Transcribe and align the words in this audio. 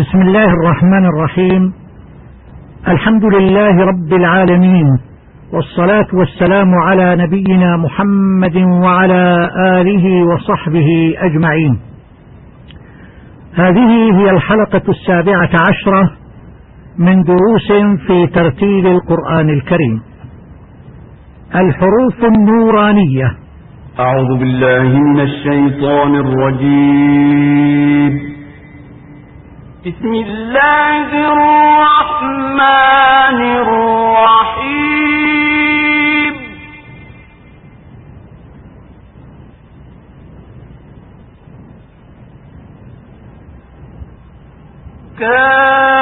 بسم 0.00 0.20
الله 0.20 0.44
الرحمن 0.44 1.04
الرحيم. 1.04 1.72
الحمد 2.88 3.24
لله 3.24 3.84
رب 3.84 4.12
العالمين 4.12 4.98
والصلاة 5.52 6.06
والسلام 6.12 6.74
على 6.74 7.16
نبينا 7.16 7.76
محمد 7.76 8.56
وعلى 8.56 9.50
آله 9.66 10.24
وصحبه 10.24 11.14
أجمعين. 11.18 11.80
هذه 13.54 14.12
هي 14.18 14.30
الحلقة 14.30 14.82
السابعة 14.88 15.50
عشرة 15.68 16.10
من 16.98 17.22
دروس 17.22 17.72
في 18.06 18.26
ترتيب 18.26 18.86
القرآن 18.86 19.48
الكريم. 19.50 20.02
الحروف 21.54 22.24
النورانية. 22.24 23.36
أعوذ 24.00 24.38
بالله 24.38 24.98
من 24.98 25.20
الشيطان 25.20 26.14
الرجيم. 26.14 27.60
بسم 29.86 30.14
الله 30.14 31.08
الرحمن 31.32 32.60
الرحيم. 33.62 34.80
كان 45.18 45.99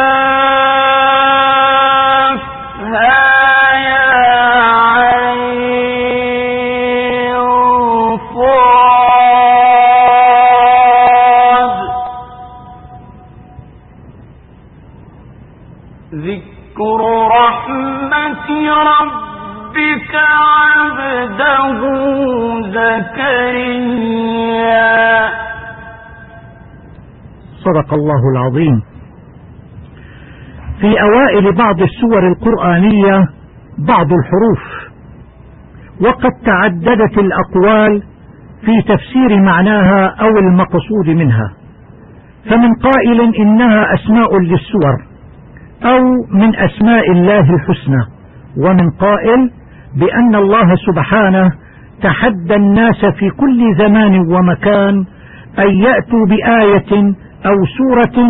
صدق 27.64 27.95
الله 27.95 28.23
العظيم. 28.34 28.83
في 30.81 31.01
أوائل 31.03 31.53
بعض 31.56 31.83
السور 31.83 32.29
القرآنية 32.29 33.27
بعض 33.79 34.06
الحروف 34.12 34.62
وقد 36.01 36.31
تعددت 36.47 37.19
الأقوال 37.19 38.03
في 38.64 38.83
تفسير 38.83 39.41
معناها 39.42 40.06
أو 40.20 40.29
المقصود 40.29 41.09
منها 41.09 41.53
فمن 42.51 42.75
قائل 42.83 43.34
إنها 43.34 43.95
أسماء 43.95 44.39
للسور 44.39 45.08
أو 45.84 46.01
من 46.34 46.57
أسماء 46.57 47.11
الله 47.12 47.55
الحسنى 47.55 48.03
ومن 48.67 48.91
قائل 48.91 49.51
بأن 49.97 50.35
الله 50.35 50.75
سبحانه 50.87 51.51
تحدى 52.03 52.55
الناس 52.55 53.05
في 53.19 53.31
كل 53.31 53.77
زمان 53.79 54.19
ومكان 54.35 55.05
أن 55.59 55.69
يأتوا 55.69 56.27
بآية 56.29 57.15
أو 57.47 57.57
سورة 57.79 58.29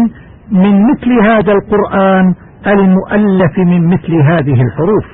من 0.52 0.82
مثل 0.90 1.12
هذا 1.30 1.52
القرآن 1.52 2.34
المؤلف 2.66 3.58
من 3.58 3.86
مثل 3.86 4.14
هذه 4.14 4.62
الحروف. 4.62 5.06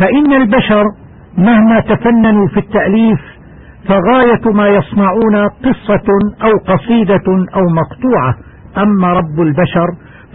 فإن 0.00 0.32
البشر 0.32 0.84
مهما 1.38 1.80
تفننوا 1.80 2.48
في 2.48 2.56
التأليف 2.60 3.20
فغاية 3.88 4.54
ما 4.54 4.68
يصنعون 4.68 5.36
قصة 5.64 6.06
أو 6.42 6.74
قصيدة 6.74 7.26
أو 7.54 7.62
مقطوعة. 7.80 8.34
أما 8.78 9.12
رب 9.12 9.40
البشر 9.40 9.86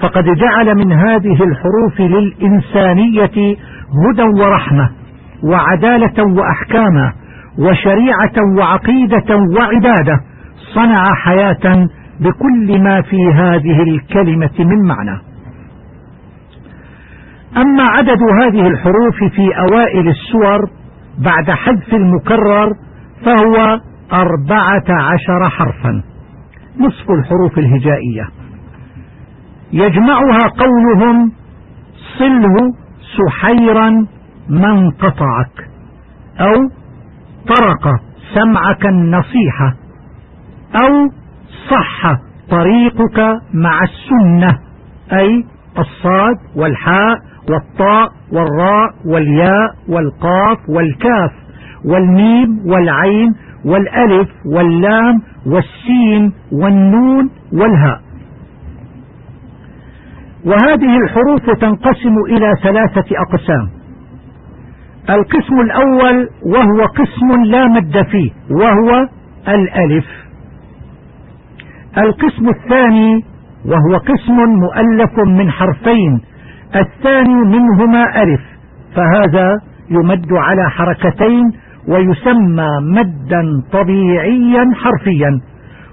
فقد 0.02 0.24
جعل 0.24 0.76
من 0.76 0.92
هذه 0.92 1.44
الحروف 1.44 2.00
للإنسانية 2.00 3.58
هدى 4.06 4.42
ورحمة 4.42 4.90
وعدالة 5.44 6.24
وأحكاما 6.38 7.14
وشريعة 7.60 8.58
وعقيدة 8.58 9.36
وعبادة 9.58 10.22
صنع 10.74 11.04
حياة 11.16 11.88
بكل 12.20 12.84
ما 12.84 13.02
في 13.02 13.34
هذه 13.34 13.84
الكلمة 13.84 14.60
من 14.60 14.88
معنى. 14.88 15.22
أما 17.58 17.84
عدد 17.84 18.20
هذه 18.42 18.68
الحروف 18.68 19.16
في 19.36 19.48
أوائل 19.70 20.08
السور 20.10 20.70
بعد 21.20 21.52
حذف 21.52 21.94
المكرر 21.94 22.74
فهو 23.26 23.80
أربعة 24.14 24.86
عشر 24.90 25.50
حرفا 25.50 26.04
نصف 26.80 27.12
الحروف 27.12 27.58
الهجائية. 27.58 28.28
يجمعها 29.74 30.40
قولهم 30.58 31.32
صله 32.20 32.56
سحيرا 33.18 33.90
من 34.50 34.92
قطعك 34.92 35.70
أو 36.40 36.54
طرق 37.48 37.90
سمعك 38.34 38.86
النصيحة 38.86 39.74
أو 40.84 41.10
صح 41.70 42.12
طريقك 42.50 43.20
مع 43.54 43.80
السنة 43.84 44.60
أي 45.14 45.44
الصاد 45.80 46.36
والحاء 46.56 47.18
والطاء 47.50 48.10
والراء 48.32 48.90
والياء 49.06 49.76
والقاف 49.90 50.58
والكاف 50.70 51.32
والميم 51.86 52.60
والعين 52.66 53.34
والألف 53.66 54.30
واللام 54.46 55.22
والسين 55.46 56.34
والنون 56.52 57.30
والهاء 57.54 58.02
وهذه 60.46 60.98
الحروف 61.04 61.60
تنقسم 61.60 62.16
إلى 62.30 62.54
ثلاثة 62.64 63.06
أقسام. 63.18 63.70
القسم 65.10 65.60
الأول 65.60 66.30
وهو 66.46 66.86
قسم 66.86 67.42
لا 67.46 67.68
مد 67.68 68.06
فيه 68.12 68.32
وهو 68.52 69.08
الألف. 69.48 70.06
القسم 71.98 72.50
الثاني 72.50 73.26
وهو 73.66 73.98
قسم 73.98 74.36
مؤلف 74.36 75.20
من 75.28 75.52
حرفين 75.52 76.22
الثاني 76.76 77.34
منهما 77.34 78.24
ألف 78.24 78.42
فهذا 78.96 79.60
يمد 79.90 80.34
على 80.34 80.70
حركتين 80.70 81.44
ويسمى 81.88 82.68
مدا 82.82 83.44
طبيعيا 83.72 84.66
حرفيا 84.76 85.40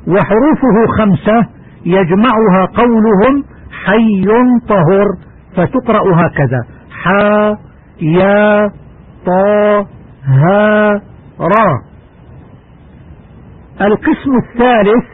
وحروفه 0.08 0.86
خمسة 0.98 1.46
يجمعها 1.86 2.64
قولهم 2.74 3.44
حي 3.88 4.24
طهر 4.68 5.06
فتقرأ 5.56 6.26
هكذا. 6.26 6.64
حا 7.02 7.56
يا 8.02 8.70
طا 9.26 9.86
ها 10.24 11.00
را. 11.40 11.82
القسم 13.80 14.30
الثالث 14.44 15.04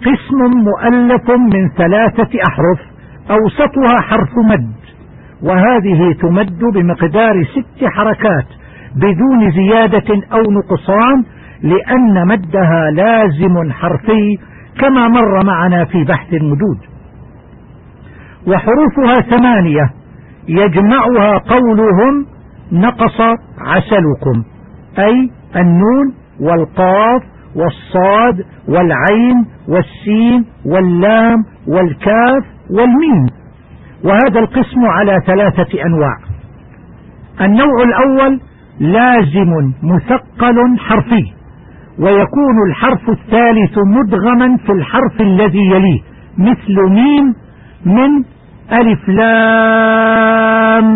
قسم 0.00 0.58
مؤلف 0.64 1.30
من 1.30 1.68
ثلاثة 1.68 2.38
أحرف 2.48 2.80
أوسطها 3.30 4.02
حرف 4.02 4.30
مد. 4.50 4.76
وهذه 5.42 6.12
تمد 6.20 6.58
بمقدار 6.74 7.44
ست 7.44 7.84
حركات 7.84 8.46
بدون 8.96 9.50
زيادة 9.50 10.14
أو 10.32 10.42
نقصان 10.52 11.24
لأن 11.62 12.28
مدها 12.28 12.90
لازم 12.90 13.72
حرفي 13.72 14.38
كما 14.80 15.08
مر 15.08 15.44
معنا 15.44 15.84
في 15.84 16.04
بحث 16.04 16.32
المدود. 16.32 16.95
وحروفها 18.46 19.36
ثمانية 19.36 19.90
يجمعها 20.48 21.38
قولهم 21.38 22.26
نقص 22.72 23.20
عسلكم 23.58 24.44
أي 24.98 25.30
النون 25.56 26.14
والقاف 26.40 27.22
والصاد 27.56 28.44
والعين 28.68 29.46
والسين 29.68 30.44
واللام 30.66 31.36
والكاف 31.68 32.44
والميم. 32.70 33.26
وهذا 34.04 34.40
القسم 34.40 34.80
على 34.84 35.20
ثلاثة 35.26 35.84
أنواع. 35.84 36.16
النوع 37.40 37.82
الأول 37.84 38.40
لازم 38.80 39.72
مثقل 39.82 40.78
حرفي 40.78 41.32
ويكون 41.98 42.68
الحرف 42.68 43.10
الثالث 43.10 43.78
مدغما 43.96 44.56
في 44.56 44.72
الحرف 44.72 45.20
الذي 45.20 45.64
يليه 45.70 46.00
مثل 46.38 46.90
ميم 46.90 47.34
من 47.84 48.24
ألف 48.72 49.08
لام 49.08 50.86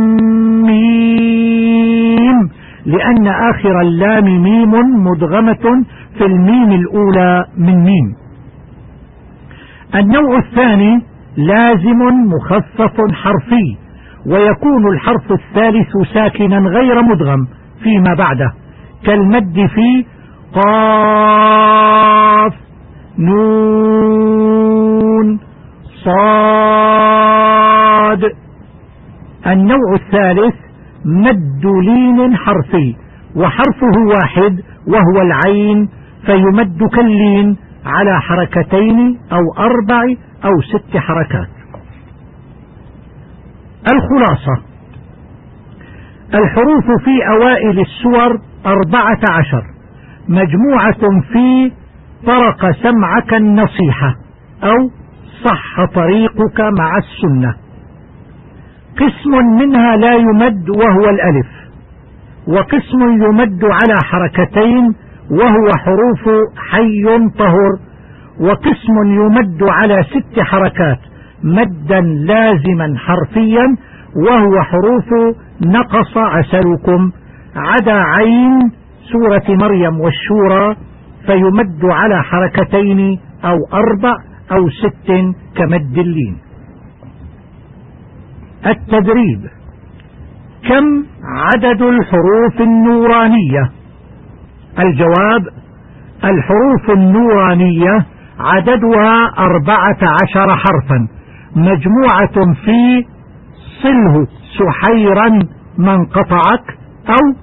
ميم. 0.62 2.48
لأن 2.86 3.26
آخر 3.26 3.80
اللام 3.80 4.24
ميم 4.42 4.70
مدغمة 5.06 5.84
في 6.18 6.24
الميم 6.26 6.72
الأولى 6.72 7.44
من 7.58 7.76
ميم. 7.84 8.14
النوع 9.94 10.38
الثاني 10.38 11.00
لازم 11.36 11.98
مخفف 12.26 12.96
حرفي 13.12 13.76
ويكون 14.26 14.88
الحرف 14.92 15.32
الثالث 15.32 15.88
ساكنا 16.14 16.58
غير 16.58 17.02
مدغم 17.02 17.46
فيما 17.82 18.14
بعده 18.18 18.52
كالمد 19.04 19.66
في 19.74 20.04
قاف 20.54 22.52
نون 23.18 25.38
صاد. 26.04 27.09
النوع 29.46 29.94
الثالث 29.94 30.54
مد 31.04 31.66
لين 31.66 32.36
حرفي 32.36 32.96
وحرفه 33.36 33.96
واحد 34.06 34.60
وهو 34.86 35.22
العين 35.22 35.88
فيمد 36.26 36.88
كاللين 36.94 37.56
على 37.86 38.20
حركتين 38.20 39.18
أو 39.32 39.64
أربع 39.64 40.02
أو 40.44 40.50
ست 40.62 40.96
حركات. 40.96 41.48
الخلاصة 43.92 44.62
الحروف 46.34 46.84
في 47.04 47.10
أوائل 47.40 47.80
السور 47.80 48.40
أربعة 48.66 49.20
عشر 49.38 49.62
مجموعة 50.28 51.20
في 51.32 51.72
طرق 52.26 52.70
سمعك 52.82 53.34
النصيحة 53.34 54.14
أو 54.64 54.90
صح 55.44 55.84
طريقك 55.94 56.60
مع 56.60 56.98
السنة. 56.98 57.54
قسم 59.00 59.46
منها 59.60 59.96
لا 59.96 60.14
يمد 60.14 60.70
وهو 60.70 61.04
الألف 61.10 61.46
وقسم 62.48 63.00
يمد 63.24 63.64
على 63.64 63.94
حركتين 64.04 64.94
وهو 65.30 65.66
حروف 65.84 66.24
حي 66.70 67.28
طهر 67.38 67.72
وقسم 68.40 68.96
يمد 69.04 69.62
على 69.62 70.02
ست 70.02 70.40
حركات 70.40 70.98
مدا 71.44 72.00
لازما 72.00 72.94
حرفيا 72.98 73.76
وهو 74.16 74.62
حروف 74.62 75.36
نقص 75.66 76.16
عسلكم 76.16 77.10
عدا 77.56 77.98
عين 78.18 78.58
سورة 79.12 79.56
مريم 79.56 80.00
والشورى 80.00 80.76
فيمد 81.26 81.84
على 81.84 82.22
حركتين 82.22 83.18
أو 83.44 83.56
أربع 83.72 84.14
أو 84.52 84.68
ست 84.70 85.10
كمد 85.56 85.98
اللين. 85.98 86.36
التدريب. 88.66 89.40
كم 90.68 91.04
عدد 91.24 91.82
الحروف 91.82 92.60
النورانية؟ 92.60 93.70
الجواب 94.78 95.42
الحروف 96.24 96.90
النورانية 96.98 98.06
عددها 98.38 99.30
أربعة 99.38 99.98
عشر 100.02 100.56
حرفا 100.56 101.08
مجموعة 101.56 102.54
في 102.64 103.06
صله 103.82 104.26
سحيرا 104.58 105.28
من 105.78 106.06
قطعك 106.06 106.78
أو 107.08 107.34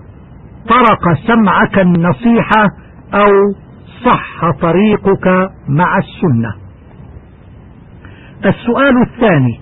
طرق 0.70 1.14
سمعك 1.28 1.80
النصيحة 1.80 2.64
أو 3.14 3.32
صح 4.06 4.52
طريقك 4.62 5.28
مع 5.70 5.98
السنة. 5.98 6.54
السؤال 8.46 9.02
الثاني 9.02 9.60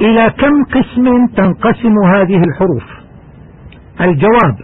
إلى 0.00 0.30
كم 0.30 0.64
قسم 0.64 1.26
تنقسم 1.26 1.94
هذه 2.14 2.42
الحروف؟ 2.48 2.84
الجواب 4.00 4.56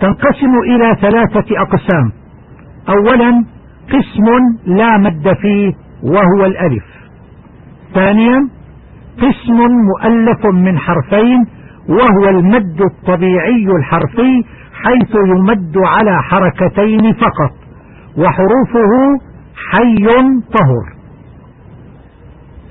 تنقسم 0.00 0.58
إلى 0.66 0.96
ثلاثة 1.00 1.60
أقسام. 1.62 2.12
أولا 2.88 3.44
قسم 3.88 4.26
لا 4.66 4.98
مد 4.98 5.32
فيه 5.42 5.72
وهو 6.02 6.46
الألف. 6.46 6.84
ثانيا 7.94 8.48
قسم 9.18 9.56
مؤلف 9.56 10.46
من 10.46 10.78
حرفين 10.78 11.46
وهو 11.88 12.28
المد 12.28 12.80
الطبيعي 12.80 13.66
الحرفي 13.78 14.44
حيث 14.84 15.14
يمد 15.26 15.74
على 15.76 16.22
حركتين 16.22 17.12
فقط 17.12 17.54
وحروفه 18.16 18.92
حي 19.70 20.06
طهر. 20.52 20.94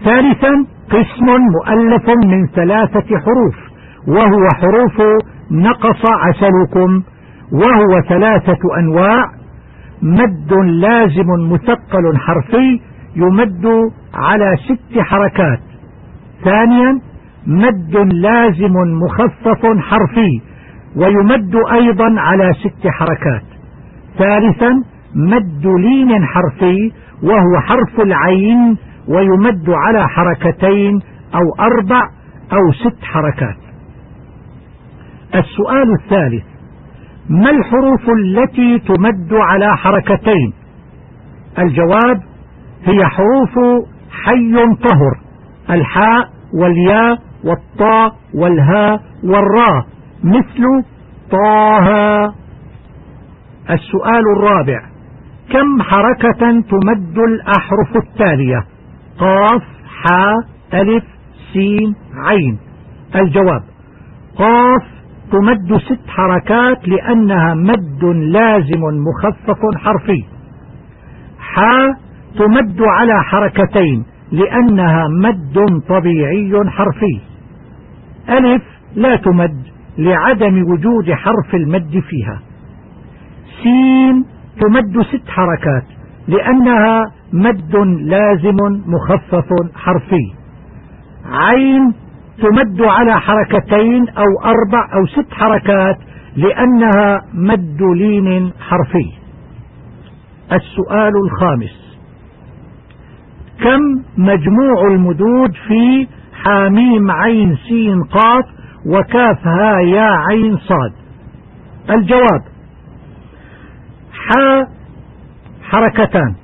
ثالثا 0.05 0.72
قسم 0.93 1.25
مؤلف 1.55 2.09
من 2.25 2.47
ثلاثة 2.47 3.07
حروف 3.25 3.55
وهو 4.07 4.47
حروف 4.61 5.01
نقص 5.51 6.01
عسلكم 6.05 7.03
وهو 7.51 8.01
ثلاثة 8.09 8.59
أنواع 8.79 9.25
مد 10.01 10.53
لازم 10.65 11.51
مثقل 11.51 12.17
حرفي 12.17 12.79
يمد 13.15 13.65
على 14.13 14.55
ست 14.57 14.99
حركات. 14.99 15.59
ثانيا 16.43 16.99
مد 17.47 17.95
لازم 18.13 18.73
مخفف 19.03 19.61
حرفي 19.79 20.41
ويمد 20.95 21.55
أيضا 21.71 22.21
على 22.21 22.51
ست 22.53 22.87
حركات. 22.87 23.43
ثالثا 24.17 24.71
مد 25.15 25.65
لين 25.65 26.25
حرفي 26.25 26.91
وهو 27.23 27.59
حرف 27.59 27.99
العين 27.99 28.77
ويمد 29.07 29.69
على 29.69 30.07
حركتين 30.07 30.99
أو 31.35 31.65
أربع 31.65 32.01
أو 32.53 32.71
ست 32.71 33.03
حركات. 33.03 33.57
السؤال 35.35 35.93
الثالث 36.01 36.43
ما 37.29 37.49
الحروف 37.49 38.09
التي 38.09 38.79
تمد 38.79 39.33
على 39.33 39.77
حركتين؟ 39.77 40.53
الجواب 41.59 42.21
هي 42.85 43.05
حروف 43.05 43.85
حي 44.25 44.53
طهر 44.83 45.19
الحاء 45.69 46.29
والياء 46.53 47.19
والطاء 47.43 48.15
والهاء 48.33 49.01
والراء 49.23 49.85
مثل 50.23 50.85
طه. 51.31 52.33
السؤال 53.69 54.23
الرابع 54.37 54.81
كم 55.53 55.81
حركة 55.81 56.61
تمد 56.61 57.17
الأحرف 57.17 57.95
التالية؟ 57.95 58.72
قاف 59.19 59.63
حاء 60.03 60.35
ألف 60.73 61.03
سين 61.53 61.95
عين. 62.27 62.59
الجواب. 63.15 63.63
قاف 64.35 64.83
تمد 65.31 65.77
ست 65.77 66.07
حركات 66.07 66.87
لأنها 66.87 67.53
مد 67.53 68.03
لازم 68.03 68.81
مخفف 68.81 69.59
حرفي. 69.77 70.23
حاء 71.39 71.89
تمد 72.37 72.81
على 72.81 73.23
حركتين 73.23 74.05
لأنها 74.31 75.07
مد 75.07 75.81
طبيعي 75.89 76.69
حرفي. 76.69 77.19
ألف 78.29 78.63
لا 78.95 79.15
تمد 79.15 79.63
لعدم 79.97 80.63
وجود 80.71 81.11
حرف 81.11 81.55
المد 81.55 81.99
فيها. 82.09 82.41
سين 83.63 84.25
تمد 84.61 85.01
ست 85.01 85.29
حركات 85.29 86.02
لأنها 86.27 87.11
مد 87.33 87.75
لازم 88.01 88.57
مخفف 88.85 89.47
حرفي. 89.75 90.33
عين 91.25 91.93
تمد 92.37 92.81
على 92.81 93.19
حركتين 93.19 94.09
أو 94.09 94.45
أربع 94.45 94.93
أو 94.93 95.05
ست 95.05 95.33
حركات 95.33 95.97
لأنها 96.35 97.21
مد 97.33 97.81
لين 97.95 98.51
حرفي. 98.59 99.11
السؤال 100.51 101.11
الخامس. 101.25 101.83
كم 103.63 103.81
مجموع 104.17 104.87
المدود 104.91 105.51
في 105.67 106.07
حاميم 106.43 107.11
عين 107.11 107.57
سين 107.69 108.03
قاف 108.03 108.45
وكاف 108.87 109.47
ها 109.47 109.79
يا 109.79 110.09
عين 110.29 110.57
صاد؟ 110.57 110.93
الجواب 111.89 112.41
حا 114.13 114.67
حركتان. 115.73 116.35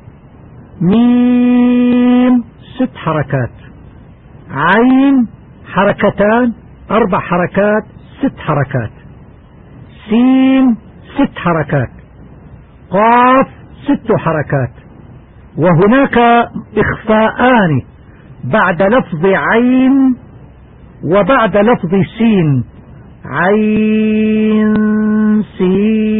ميم 0.82 2.44
ست 2.78 2.96
حركات. 2.96 3.52
عين 4.52 5.28
حركتان. 5.74 6.54
أربع 6.92 7.20
حركات 7.20 7.84
ست 8.20 8.40
حركات. 8.40 8.92
سين 10.10 10.76
ست 11.16 11.38
حركات. 11.38 11.90
قاف 12.90 13.48
ست 13.84 14.12
حركات. 14.18 14.74
وهناك 15.58 16.18
إخفاءان 16.78 17.82
بعد 18.44 18.82
لفظ 18.82 19.26
عين 19.26 20.16
وبعد 21.04 21.58
لفظ 21.58 21.92
سين. 22.18 22.64
عين 23.26 24.74
سين. 25.58 26.19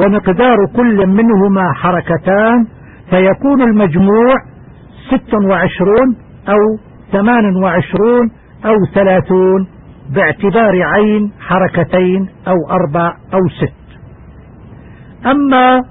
ومقدار 0.00 0.56
كل 0.76 1.06
منهما 1.06 1.72
حركتان 1.72 2.66
فيكون 3.10 3.62
المجموع 3.62 4.34
ست 5.10 5.34
وعشرون 5.50 6.16
أو 6.48 6.78
ثمان 7.12 7.56
وعشرون 7.62 8.30
أو 8.64 8.74
ثلاثون 8.94 9.66
باعتبار 10.14 10.82
عين 10.82 11.32
حركتين 11.40 12.28
أو 12.48 12.56
أربع 12.70 13.14
أو 13.34 13.48
ست. 13.48 13.80
أما 15.26 15.82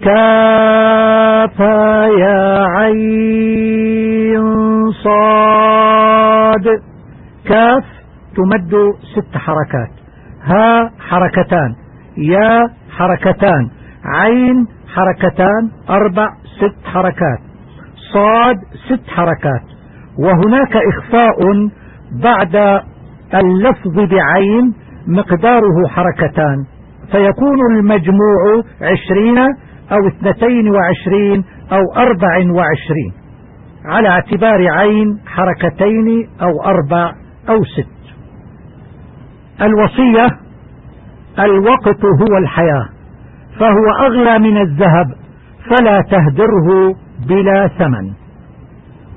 كافا 0.00 1.76
يا 2.06 2.64
عين 2.76 4.44
صاد 5.04 6.66
كاف 7.48 7.84
تمد 8.36 8.74
ست 9.14 9.36
حركات. 9.36 9.92
ها 10.44 10.90
حركتان. 11.08 11.74
يا 12.16 12.68
حركتان. 12.98 13.70
عين 14.04 14.66
حركتان 14.94 15.70
أربع 15.90 16.26
ست 16.58 16.86
حركات. 16.86 17.40
صاد 18.12 18.56
ست 18.88 19.10
حركات. 19.10 19.62
وهناك 20.18 20.76
إخفاء 20.76 21.38
بعد 22.22 22.82
اللفظ 23.34 23.94
بعين 23.94 24.74
مقداره 25.06 25.88
حركتان. 25.88 26.64
فيكون 27.12 27.58
المجموع 27.76 28.62
عشرين 28.82 29.38
أو 29.92 30.08
اثنتين 30.08 30.70
وعشرين 30.70 31.44
أو 31.72 31.82
أربع 31.96 32.52
وعشرين. 32.52 33.12
على 33.84 34.08
اعتبار 34.08 34.68
عين 34.70 35.18
حركتين 35.26 36.28
أو 36.42 36.64
أربع 36.64 37.12
أو 37.48 37.64
ست. 37.64 37.98
الوصية 39.62 40.47
الوقت 41.40 42.04
هو 42.04 42.36
الحياة 42.38 42.88
فهو 43.60 44.06
أغلى 44.06 44.38
من 44.38 44.56
الذهب 44.56 45.06
فلا 45.70 46.00
تهدره 46.00 46.94
بلا 47.28 47.68
ثمن. 47.68 48.10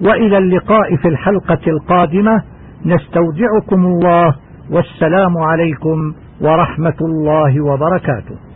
وإلى 0.07 0.37
اللقاء 0.37 0.95
في 0.95 1.07
الحلقة 1.07 1.59
القادمة 1.67 2.43
نستودعكم 2.85 3.85
الله 3.85 4.35
والسلام 4.71 5.37
عليكم 5.37 6.13
ورحمة 6.41 6.97
الله 7.01 7.61
وبركاته. 7.65 8.50